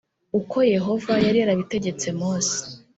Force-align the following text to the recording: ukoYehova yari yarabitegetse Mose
ukoYehova 0.39 1.13
yari 1.25 1.37
yarabitegetse 1.41 2.07
Mose 2.19 2.57